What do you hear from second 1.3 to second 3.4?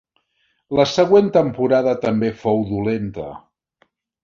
temporada també fou dolenta.